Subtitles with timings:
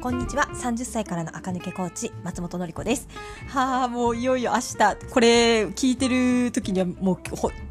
[0.00, 0.44] こんにちは。
[0.54, 3.06] 30歳からの赤抜けコーチ、松本のり子です。
[3.48, 7.18] はあ、もういよいよ明日、これ聞いてる時にはもう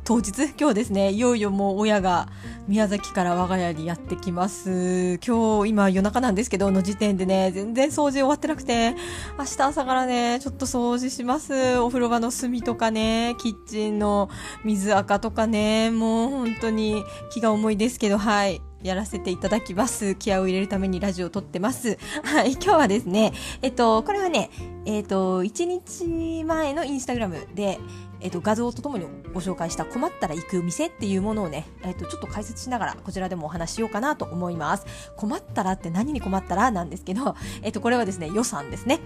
[0.04, 2.30] 当日、今日ですね、いよいよもう親が
[2.68, 5.18] 宮崎から我が家にやってきます。
[5.26, 8.94] 今日、今夜中なんですけど、の時点でね、全然掃除終わってなくて、
[9.40, 11.80] 明日朝からね、ちょっと掃除します。
[11.80, 14.30] お風呂場の隅とかね、キッチンの
[14.64, 17.04] 水垢とかね、もう本当に
[17.34, 18.62] 気が重いですけど、はい。
[18.84, 20.16] やらせていただきます。
[20.16, 21.98] 気合を入れるためにラジオを撮ってます。
[22.24, 24.50] はい、今日はですね、えっと、これはね、
[24.86, 27.80] えっと、1日前のインスタグラムで、
[28.22, 34.86] えっと、画像とともにご紹介した困ったら行く店っていうものをね、えっと、ちょっと解説しながらこちらでもお話しようかなと思います。
[35.16, 39.00] 困ったらって何に困ったらなんですけど、 えっと、これはですね、予算ですね。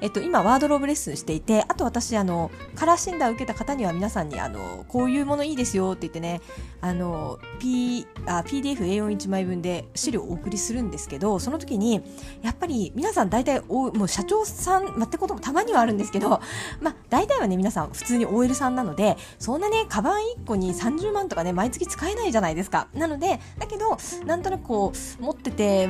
[0.00, 6.40] えっと、今、ワードローブレッスンしていて、あと私、あの、カラー診断を受けた方には皆さんに、あの、こういうものいいですよって言ってね、
[6.80, 12.02] あの、P、あ、PDF A41 枚分で資料をお送りするんですけど、その時に、
[12.42, 16.40] やっぱり皆さん大体、もう社長さん、まってこともたまにはあるんですけど、
[16.80, 22.88] まあ、大体はね、皆さん普通に OL さんなので、そんなね、カバン1個に30万とかね、毎月使えないじゃないですか。
[22.94, 25.88] なので、だけど、なんとなくこう、持ってて、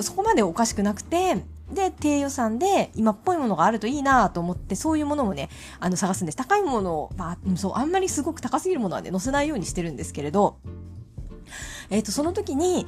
[0.00, 5.48] そこまでおかしくなくて、で、低予算で今っぽいものがあるといいなと思って、そういうものをね、
[5.80, 6.36] あの、探すんです。
[6.36, 10.58] 高いものを、まあ、そう、あんまりすごく高すぎるものはね、載せないようにしてるんですけれど、
[11.90, 12.86] えっ、ー、と、その時に、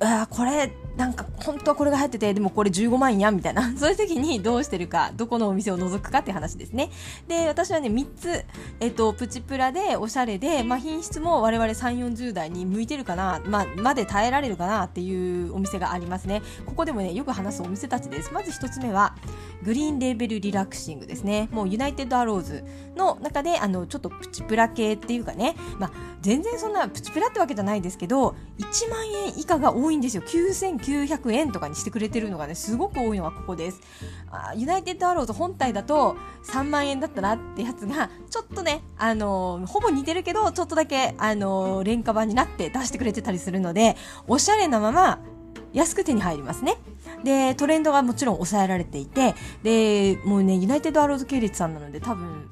[0.00, 3.72] あこれなんか本当はこれが入っててでもこれ15万やんみたいな。
[3.76, 6.90] そういう時にどうしてるかどこのお店を除くかって話ですね。
[7.28, 8.44] で私はね3つ、
[8.80, 16.42] えっと、プチプラでおしゃれで、まあ、品質も我々3 4 0代に向いてるかな、まあ、まで耐えられるかなっていうお店がありますね。
[16.66, 18.32] ここでもねよく話すお店たちです。
[18.32, 19.14] まず1つ目は
[19.62, 21.48] グリーンレーベルリラクシングですね。
[21.52, 22.64] もうユナイテッドアローズ
[22.96, 30.22] の中であのちょっとプチプラ系っていうかね、まあ、全然そんなプチプラってわけじゃないですけど1万円以下が多いんですよ。
[30.22, 33.80] 9900 900円とかにしてくれてるのがねすごく多いのがここです
[34.30, 45.20] あユナイテッドアローズ本体だと3万円だったなってやつがちょっとねあのほぼ似てるけどちょっとだけあの廉価版になって出してくれてたりするのでおしゃれなまま
[45.72, 46.76] 安く手に入りますね。
[47.24, 52.50] で、トレンドがもちろん抑えられていて、で、もうね、ユナイテッドアローズ系列さんなので多分、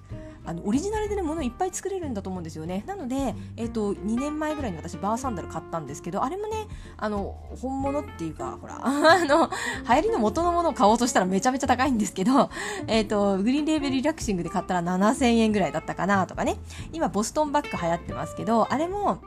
[0.51, 2.83] あのオリジナルでね物いっぱい作れるんだと思うんですよね。
[2.87, 6.67] なので、えーと、2年前ぐらいに私バーサンダル買ったんですけどあれもね
[6.97, 9.49] あの本物っていうかほら あの
[9.89, 12.51] 流行りの元のものを買おうとしたらめちゃめちゃ高いんですけど、
[12.89, 16.57] えーと、グリーンレーベルリラクシングで買ったら7000円ぐらいだったかなとかね。
[16.93, 19.19] 今ボストンバッグ流行ってますけどあれも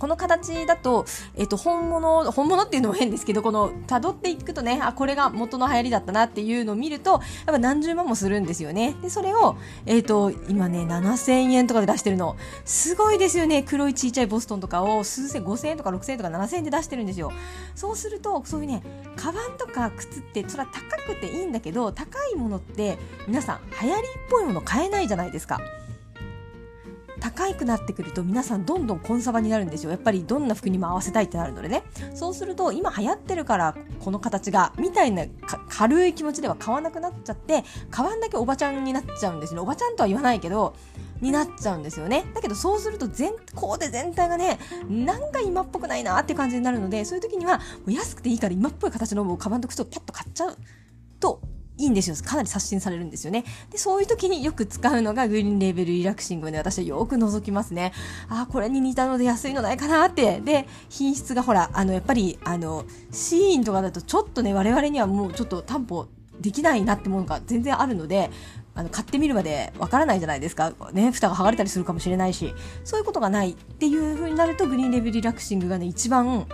[0.00, 1.04] この形だと、
[1.36, 8.96] えっ、と、本物、本物っていうのも変ですけど、この、辿っていくとね、あ、これが元の流行りだったなっていうのを見ると、やっぱ何十万もするんですよね。
[9.02, 12.36] で、それを、えっ、と、今ね、7000円とかで出してるの。
[12.64, 13.62] すごいですよね。
[13.62, 17.30] 黒いちいちゃいボストンとかを数千、5000円とか6000円とか7000円で出してるんですよ。
[17.74, 18.82] そうすると、そういうね、
[19.16, 22.96] カバンとか靴って、それは高くていいんだけど、高いものって、
[23.26, 25.60] 皆さん、流行りっぽいもの買えないじゃないですか。
[27.20, 29.90] 高くなってくると皆さんどんどんコンサバになるんですよ。
[29.90, 31.82] やっぱりどんな服にも合わせたいってなるのでね。
[32.14, 35.24] そうすると今流行ってるからこの形がみたいな
[35.68, 39.60] 軽い気持ちでは買わなくなっちゃって買わんだけおばちゃんになっちゃうんですね。
[39.60, 40.74] おばちゃんとは言わないけど
[41.20, 42.24] になっちゃうんですよね。
[42.34, 44.58] だけどそうすると全コーデ全体がね
[44.88, 50.56] なんか今っぽくないなって感じになるのでそういう時にはもう安くていいから今っぽい形のカバンと靴をパッと買っちゃう
[51.18, 51.42] と
[51.80, 52.16] いいんですよ。
[52.16, 53.44] かなり刷新されるんですよね。
[53.70, 57.92] で、そういう時によく使うのがグリーンレーベルリラクシングで私はよく覗きますね。
[58.28, 60.40] あ、これに似たので安いのないかなって。
[60.40, 66.06] で、品質がほら、あの、やっぱり、あの、シーンとかだとちょっとね、我々にはもうちょっと担保
[66.40, 68.30] できないなってものが全然あるので、
[68.74, 70.72] あの買ってみるまでわからないじゃないですか。
[70.92, 72.54] ね、蓋が剥がれたりするかもしれないし、
[72.84, 76.46] そういうことがないっていう風になると、グリーンレベルリラクシングがね、一番、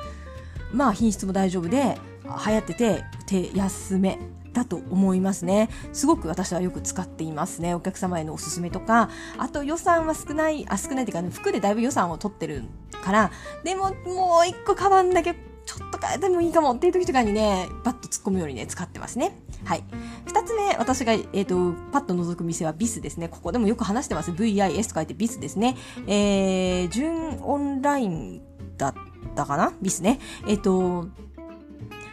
[0.73, 4.19] まあ品質も大丈夫で、流行ってて、手安め
[4.57, 5.69] だと思いますね。
[5.93, 7.75] すごく私はよく使っていますね。
[7.75, 12.65] お客様へのおすすめとか、あと予算は少ない、あ、少ないっていうか、ね、服でだいぶ予算を取ってる
[13.05, 13.31] から、
[13.65, 15.35] でももう一個カバンだけ
[15.67, 19.37] ちょっと変えてもいいかもっていう時とかにね、バッと突っ込むようにね、使ってますね。
[19.65, 19.85] はい。
[20.25, 23.29] 二つ目、私が、えっ、ー、と、パッと覗く店はビスですね。
[23.29, 24.31] ここでもよく話してます。
[24.31, 25.77] VIS と書いてビスですね。
[26.07, 28.43] えー、純オンライン
[28.79, 28.95] だっ
[29.35, 29.73] たかな？
[29.83, 30.21] ビスね。
[30.47, 31.09] えっ、ー、と、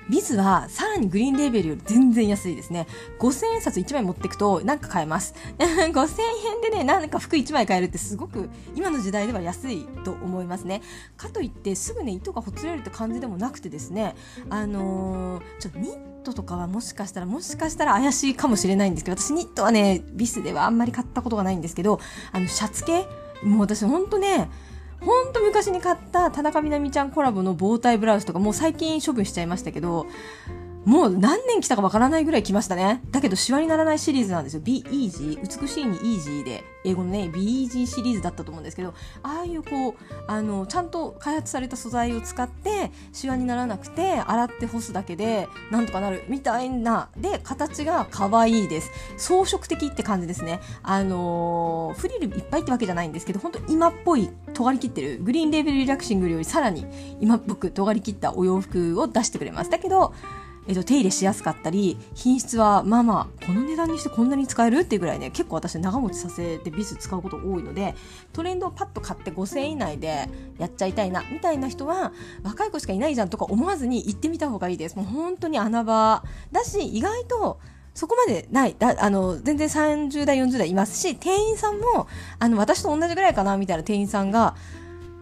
[0.10, 2.88] ビズはさらにグリーンレーベルより全然安いですね。
[3.20, 5.34] 5000円札1枚持ってくとなんか買えます。
[5.58, 6.22] 5000
[6.56, 10.82] 円でね、なんか服1枚買えるってすごく今の時代では安いと思いますね。
[11.18, 14.16] かといってすぐね、糸がほつれるって感じでもなくてですね、
[14.50, 22.00] あのー、ちょっとニットとかはもしかしたら、もしかしたら怪しいかもしれないんですけど、私ニットはね、ビスではあんまり買ったことがないんですけど、
[22.32, 23.06] あの、シャツ系
[23.44, 24.50] もう私ほんとね、
[25.06, 30.06] ほんと昔に買った田中みな実ちゃんコラボの防体ブラウスとかもう最近処分しちゃいましたけど
[30.86, 33.02] もう何年来たかわからないぐらい来ましたね。
[33.12, 34.62] だけど、シワにならないシリーズなんですよ。
[34.62, 35.40] Be Easy。
[35.40, 39.94] 美しいに Easy で、英語のね、Be Easy シリーズだったと思うんですけど、ああいうこう、
[40.28, 47.08] あの、ちゃんと開発された素材を使って、シワにならなくて、洗って干すだけで、なんとかなる、みたいな。
[47.16, 48.92] で、形が可愛いです。
[49.16, 50.60] 装飾的って感じですね。
[50.82, 56.86] あのー、フリルいっぱいってわけじゃないんですけど、本当今っぽい、尖り切ってる、グリーンレーベルリラクシングよりさらに
[57.20, 59.70] 今っぽく尖り切ったお洋服を出してくれます。
[59.70, 60.14] だけど、
[60.66, 64.80] えっと、手入れしやすかったり、品質はまあまあ、この値段にしてこんなに使える？
[64.80, 67.96] っていうぐらいね、結構私長持ちさせてビス使うこと多いので、
[68.32, 70.30] トレンドをパッと買って5000円以内で
[70.60, 72.14] やっちゃいたいな、みたいな人は、
[72.44, 74.96] 若い子しかいないじゃんとか思わずに行ってみた方がいいです。
[74.96, 76.24] もう本当に穴場
[76.54, 77.60] だし、意外と、
[77.94, 78.76] そこまでない。
[78.78, 82.08] だあの、全然30代、40代いますし、店員さんも、
[82.40, 84.56] あの、私と同じぐらいかな、みたいな店員さんが、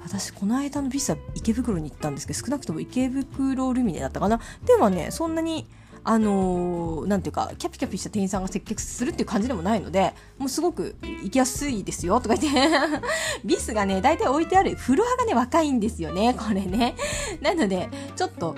[0.03, 4.39] 私この間のビスは池袋に行ったんですけど少なくとも池袋ルミネだったかな。
[4.65, 5.68] ではねそんなに
[6.03, 12.69] あのー、なんていうかキャピキャピした店員さんが接客するっていう感じでもないのでもうすごく行きやすいですよとか言って。
[13.45, 16.95] ビスがね大体置いてあるフロアがね若いんですよねこれね。
[17.41, 18.56] なのでちょっと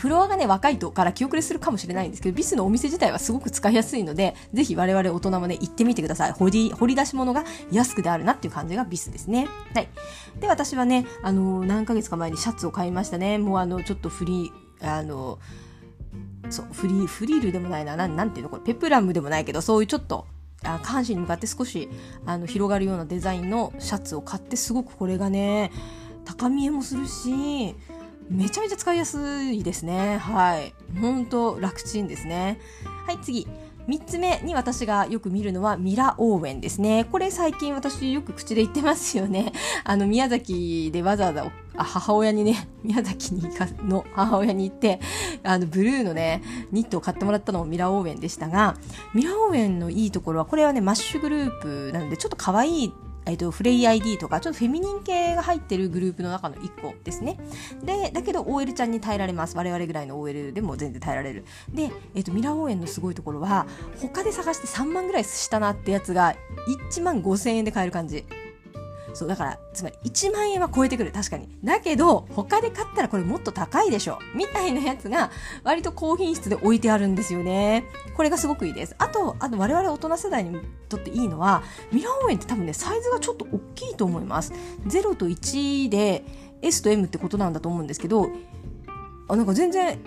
[0.00, 6.32] フロアがね、若いとから気遅れするかもしれないんですけど、ビスのお店自体はすごく使いやすいので、ぜひ我々大人もね、行ってみてください。
[6.32, 9.46] 掘り、掘り出し物が安くであるなっていう感じがビスですね。
[9.74, 9.88] はい。
[10.40, 13.36] で、私はね、あの、何ヶ月か前にシャツを買いましたね。
[13.36, 15.38] もうあの、ちょっとフリー、あの、
[16.48, 20.24] そう、フリー、フリールでもないな、なん、なんていうのこれ、ペプラムでもないけど、そういうちょっと、
[20.62, 21.88] あ下半身に向かって少し
[22.26, 25.70] あの広がるようなデザインのシャツを買ってすごくこれがね
[26.26, 27.74] 高見えもするし
[28.30, 30.18] めちゃめちゃ使いやすいですね。
[30.18, 30.72] はい。
[31.00, 32.60] ほんと楽ちんですね。
[33.04, 33.48] はい、次。
[33.88, 37.06] 3つ目に私がよく見るのはミラオーウェンですね。
[37.10, 39.52] これ最近私よく口で言ってますよね。
[39.82, 45.00] あの、宮崎でわざわざ母親にね、 宮崎にかの母親に行って、
[45.42, 46.40] あの、ブルーのね、
[46.70, 48.76] ニットを買ってもらったのもミラオーウェンでしたが、
[49.12, 52.92] ミラオーウェンのいいところは、これはね、マッシュグループなので、ちょっと可愛い
[53.30, 57.38] えっと、フレイ ID とか、ちょっとフェミニン系が入ってるグループの中の1個ですね。
[57.84, 59.56] で、だけど OL ちゃんに耐えられます。
[59.56, 61.44] 我々ぐらいの OL でも全然耐えられる。
[61.72, 63.66] で、えっと、ミラー応援のすごいところは、
[64.00, 66.34] 他で探して3万ぐらいしたなってやつが、
[66.90, 68.24] 1万5000円で買える感じ。
[69.14, 71.12] そう、だから、つまり1万円は超えてくる。
[71.12, 71.48] 確かに。
[71.64, 74.18] だけど、他で買ったらこれもっと高いでしょ。
[74.34, 75.30] みたいなやつが、
[75.64, 77.84] 割と高品質で置いてあるんですよね。
[78.16, 78.94] これがすごくいいです。
[78.98, 80.58] あと、あと我々大人世代に
[80.88, 81.62] とっていいのは、
[81.92, 84.52] ミラー応援って多分ね、サイズがちょっと大きいと思います。
[84.86, 86.24] 0と1で
[86.62, 88.28] S と M ってことなんだと思うんですけど、
[89.28, 89.98] あ、なんか全然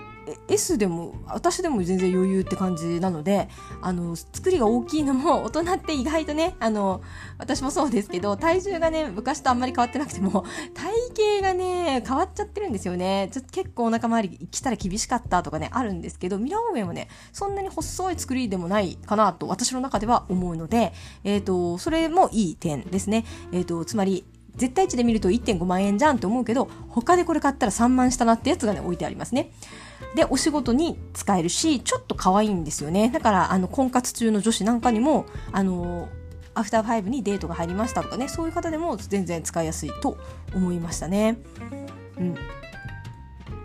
[0.48, 3.50] S でも私でも全然余裕って感じなので
[3.82, 7.02] あの作りが大きいのも 大人って意外とねあの
[7.38, 10.94] 私もそうですけど体重がね昔とあんまり変わってなくても 体
[11.40, 13.30] 型がね変わっちゃってるんですよね。
[13.32, 20.94] ちょっと結構お腹周り来たら厳しかったとかねあるんですけどミラーオーウェンはねそんなに細い作りでもないかなと私の中では思うので、
[21.24, 24.26] え、ー、とそれもいい点ですね、えっ、ー、とつまり
[24.56, 29.52] 絶対値で見ると1.5万円じゃんって思うけど他でこれ買ったら3万したなってやつがね置いてありますね。
[30.16, 33.10] で、お仕事に使えるし、ちょっと可愛いんですよね。
[33.10, 36.10] だから、あの、婚活中の女子なんかにも、あの、
[36.56, 40.18] アフターファイブにデートが入りましたとかね、そういう方でも全然使いやすいと
[40.54, 41.38] 思いましたね。
[42.18, 42.36] うん。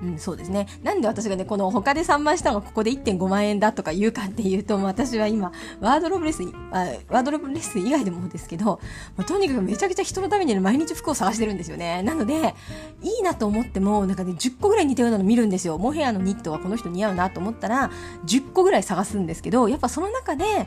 [0.03, 0.67] うん、そうですね。
[0.83, 8.81] なんで私がね、この他で3万したのがここで1.5万円だとか言うかっていうと、私は今、ワードロブレス、あワードロブレス以外でもですけど、
[9.17, 12.03] まあ、とにかくめちゃくちゃ人のために毎日服を探してるんですよね。
[12.03, 12.55] なので、
[13.03, 15.79] いいなと思っても、なんかね、10個ぐらい似たようなの見るんですよ。
[15.79, 17.91] モヘアのニットはこの人似合うなと思ったら、
[18.25, 20.67] 10個ぐらい探すんですけど、やっぱその中で、え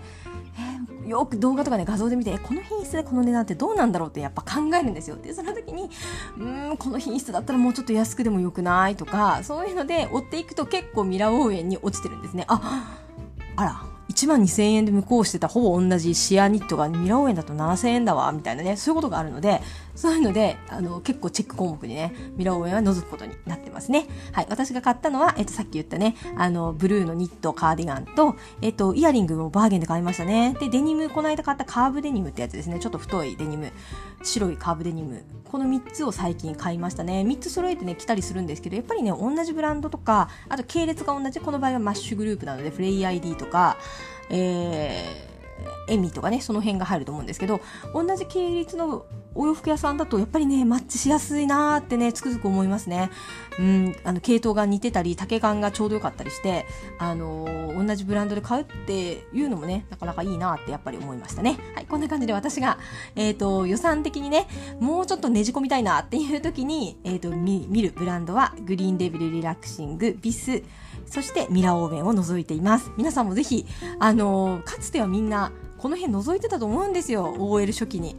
[1.01, 5.18] ー、よく動画とかね画像で見てこの品質でこの値段ってどうなんだろうってやっぱ考えるんですよ。
[5.18, 5.90] でその時に
[6.38, 12.46] うんこの品質だったらもうちょっと安くでもよくないとかそういうので追っていくと結構ミラー応援に落ちてるんですね。
[12.48, 12.98] あ
[13.56, 13.91] あら。
[14.12, 19.62] 1万2000円で向こうしてたほぼ同じシアニットがミラオーウェンだと7000円だわみたいなねそういうことがあるので
[19.96, 24.08] そういうので、あの、結構チェック項目にね、ミラオーウェンは覗くことになってますね。
[24.32, 24.48] はい。
[24.50, 30.56] 私が買ったのは、えっと、さっき言ったね、あの、ブルーのニット、カーディガンと、えっと、イヤリングをバーゲンで買いましたね。
[30.60, 32.80] で、デニム、この間買ったカーブデニムってやつですね。
[32.80, 33.72] ちょっと太いデニム。
[34.24, 35.24] 白いカーブデニム。
[35.52, 37.24] この3つを最近買いましたね。
[37.28, 43.78] 3つ揃えてね、来たりするんですけど、やっぱりね、同じブランドとか、あと系列が同じ、この場合はマッシュグループなので、フレイ ID とか、
[44.32, 47.62] えー、エミとかね、その辺が入ると思うんですけど、
[47.94, 53.10] 同じ系列のお洋服屋さんだとやっぱりね、マッチしやすいなーってね、つくづく思いますね。
[53.60, 56.66] うん、あの、系統が似てたり、丈感がちょうどよかったりして、
[56.98, 61.58] あのー、同じブランドで買うっていうのもね、なかなかいいなってやっぱり思いましたね。
[61.76, 62.78] はい、こんな感じで私が、
[63.16, 64.48] えっ、ー、と、予算的にね、
[64.80, 70.64] もうちょっとねじ込みたいなっていう時に、えっ、ー、と見、見るブランドは、グリーンデビルリラクシング、ビス、
[71.12, 73.68] そしてミラーオーベンを除いています皆さんもぜひ
[74.00, 78.16] あのかつてはみんなこの辺覗いてたと思うんですよ OL 初期に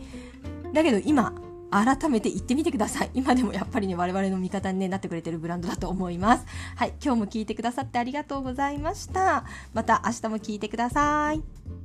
[0.73, 1.33] だけど今
[1.73, 3.11] 改めて行ってみてください。
[3.15, 6.45] 今でもやっぱりね、我々の味方に、ね、なってくれてるブランドだと思います。
[6.77, 9.45] はい、今日も聞いてくださってありがとうございました。
[9.73, 11.82] また明日も聞いてください。